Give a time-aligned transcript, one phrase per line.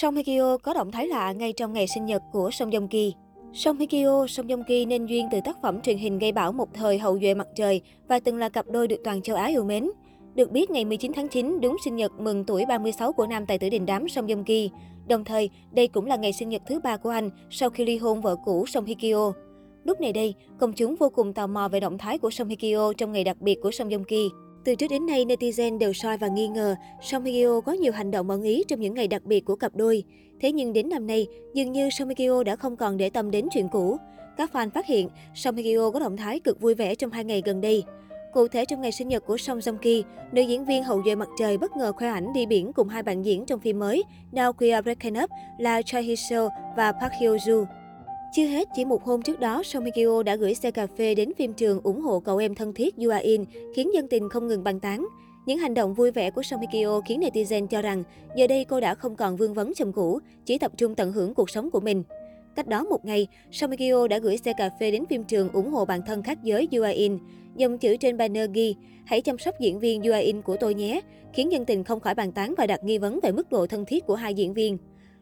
[0.00, 2.88] Song Hye Kyo có động thái lạ ngay trong ngày sinh nhật của Song Joong
[2.88, 3.14] Ki.
[3.52, 6.52] Song Hye Kyo, Song Joong Ki nên duyên từ tác phẩm truyền hình gây bão
[6.52, 9.46] một thời hậu duệ mặt trời và từng là cặp đôi được toàn châu Á
[9.46, 9.90] yêu mến.
[10.34, 13.58] Được biết, ngày 19 tháng 9 đúng sinh nhật mừng tuổi 36 của nam tài
[13.58, 14.70] tử đình đám Song Joong Ki.
[15.08, 17.96] Đồng thời, đây cũng là ngày sinh nhật thứ ba của anh sau khi ly
[17.96, 19.32] hôn vợ cũ Song Hye Kyo.
[19.84, 22.56] Lúc này đây, công chúng vô cùng tò mò về động thái của Song Hye
[22.56, 24.30] Kyo trong ngày đặc biệt của Song Joong Ki.
[24.66, 27.92] Từ trước đến nay, netizen đều soi và nghi ngờ Song Hye Kyo có nhiều
[27.92, 30.04] hành động ẩn ý trong những ngày đặc biệt của cặp đôi.
[30.40, 33.30] Thế nhưng đến năm nay, dường như Song Hye Kyo đã không còn để tâm
[33.30, 33.96] đến chuyện cũ.
[34.36, 37.24] Các fan phát hiện Song Hye Kyo có động thái cực vui vẻ trong hai
[37.24, 37.84] ngày gần đây.
[38.32, 41.14] Cụ thể trong ngày sinh nhật của Song Joong Ki, nữ diễn viên hậu duệ
[41.14, 44.02] mặt trời bất ngờ khoe ảnh đi biển cùng hai bạn diễn trong phim mới
[44.32, 47.64] Now We Are Breaking Up là Choi Hee Seo và Park Hyo Joo.
[48.32, 51.14] Chưa hết, chỉ một hôm trước đó, Song Hye Kyo đã gửi xe cà phê
[51.14, 53.44] đến phim trường ủng hộ cậu em thân thiết Yoo In,
[53.74, 55.06] khiến dân tình không ngừng bàn tán.
[55.46, 58.02] Những hành động vui vẻ của Song Hye Kyo khiến netizen cho rằng
[58.36, 61.34] giờ đây cô đã không còn vương vấn chồng cũ, chỉ tập trung tận hưởng
[61.34, 62.02] cuộc sống của mình.
[62.56, 65.48] Cách đó một ngày, Song Hye Kyo đã gửi xe cà phê đến phim trường
[65.52, 67.18] ủng hộ bạn thân khác giới Yoo In.
[67.56, 71.00] Dòng chữ trên banner ghi, hãy chăm sóc diễn viên Yoo In của tôi nhé,
[71.32, 73.84] khiến dân tình không khỏi bàn tán và đặt nghi vấn về mức độ thân
[73.84, 74.78] thiết của hai diễn viên.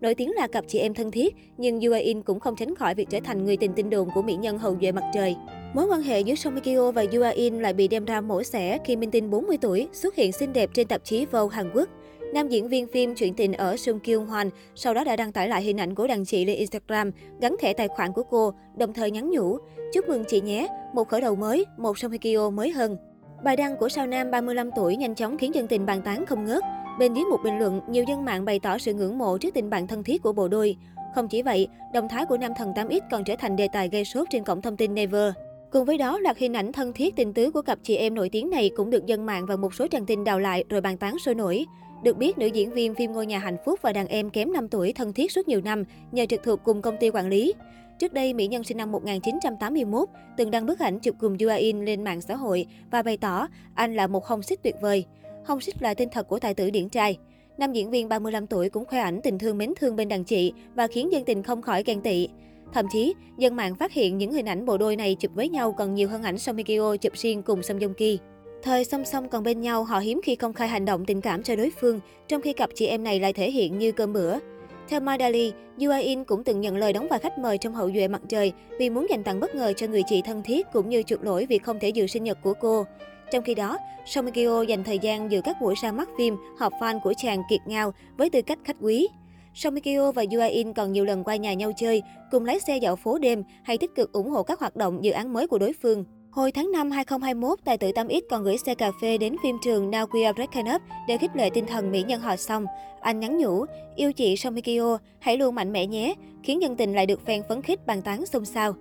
[0.00, 2.94] Nổi tiếng là cặp chị em thân thiết, nhưng Yoo In cũng không tránh khỏi
[2.94, 5.36] việc trở thành người tình tin đồn của mỹ nhân hậu duệ mặt trời.
[5.74, 8.42] Mối quan hệ giữa Song Hye Kyo và Yoo In lại bị đem ra mổ
[8.42, 11.70] xẻ khi minh tinh 40 tuổi xuất hiện xinh đẹp trên tạp chí Vogue Hàn
[11.74, 11.88] Quốc.
[12.34, 15.48] Nam diễn viên phim chuyện tình ở Sung Kyung Hoan sau đó đã đăng tải
[15.48, 17.10] lại hình ảnh của đàn chị lên Instagram,
[17.40, 19.58] gắn thẻ tài khoản của cô, đồng thời nhắn nhủ:
[19.94, 22.96] "Chúc mừng chị nhé, một khởi đầu mới, một Song Hye Kyo mới hơn."
[23.44, 26.44] Bài đăng của sao nam 35 tuổi nhanh chóng khiến dân tình bàn tán không
[26.44, 26.64] ngớt.
[26.98, 29.70] Bên dưới một bình luận, nhiều dân mạng bày tỏ sự ngưỡng mộ trước tình
[29.70, 30.76] bạn thân thiết của bộ đôi.
[31.14, 34.04] Không chỉ vậy, động thái của nam thần 8X còn trở thành đề tài gây
[34.04, 35.32] sốt trên cổng thông tin Never.
[35.70, 38.28] Cùng với đó, loạt hình ảnh thân thiết tình tứ của cặp chị em nổi
[38.28, 40.96] tiếng này cũng được dân mạng và một số trang tin đào lại rồi bàn
[40.96, 41.64] tán sôi nổi.
[42.02, 44.68] Được biết, nữ diễn viên phim Ngôi nhà hạnh phúc và đàn em kém 5
[44.68, 47.54] tuổi thân thiết suốt nhiều năm nhờ trực thuộc cùng công ty quản lý.
[47.98, 51.84] Trước đây, mỹ nhân sinh năm 1981 từng đăng bức ảnh chụp cùng Yoo In
[51.84, 55.04] lên mạng xã hội và bày tỏ anh là một hồng xích tuyệt vời.
[55.44, 57.18] Hồng xích là tên thật của tài tử điển trai.
[57.58, 60.52] Nam diễn viên 35 tuổi cũng khoe ảnh tình thương mến thương bên đàn chị
[60.74, 62.28] và khiến dân tình không khỏi ghen tị.
[62.72, 65.72] Thậm chí, dân mạng phát hiện những hình ảnh bộ đôi này chụp với nhau
[65.72, 68.18] còn nhiều hơn ảnh Somikyo Kyo chụp riêng cùng Song Joong Ki.
[68.62, 71.42] Thời song song còn bên nhau, họ hiếm khi công khai hành động tình cảm
[71.42, 74.38] cho đối phương, trong khi cặp chị em này lại thể hiện như cơm bữa.
[74.88, 78.22] Theo Madali, Yuain cũng từng nhận lời đóng vai khách mời trong hậu duệ mặt
[78.28, 81.24] trời vì muốn dành tặng bất ngờ cho người chị thân thiết cũng như chuộc
[81.24, 82.84] lỗi vì không thể dự sinh nhật của cô.
[83.30, 86.36] Trong khi đó, Song Hye Kyo dành thời gian dự các buổi ra mắt phim,
[86.58, 89.08] họp fan của chàng Kiệt Ngao với tư cách khách quý.
[89.54, 92.78] Song Hye Kyo và Yuain còn nhiều lần qua nhà nhau chơi, cùng lái xe
[92.78, 95.58] dạo phố đêm hay tích cực ủng hộ các hoạt động dự án mới của
[95.58, 96.04] đối phương.
[96.30, 99.90] Hồi tháng 5 2021, tài tử 8X còn gửi xe cà phê đến phim trường
[99.90, 102.66] Now We Are Breaking Up để khích lệ tinh thần mỹ nhân họ xong.
[103.00, 103.64] Anh nhắn nhủ,
[103.96, 107.42] yêu chị Somikyo, Kyo, hãy luôn mạnh mẽ nhé, khiến dân tình lại được fan
[107.48, 108.74] phấn khích bàn tán xôn xao.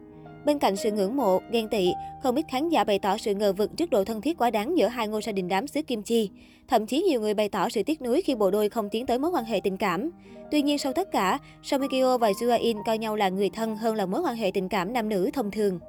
[0.46, 1.92] Bên cạnh sự ngưỡng mộ, ghen tị,
[2.24, 4.78] không ít khán giả bày tỏ sự ngờ vực trước độ thân thiết quá đáng
[4.78, 6.30] giữa hai ngôi sao đình đám xứ Kim Chi.
[6.68, 9.20] Thậm chí nhiều người bày tỏ sự tiếc nuối khi bộ đôi không tiến tới
[9.20, 10.10] mối quan hệ tình cảm.
[10.52, 13.76] Tuy nhiên sau tất cả, Somikyo Kyo và Joo In coi nhau là người thân
[13.76, 15.80] hơn là mối quan hệ tình cảm nam nữ thông thường.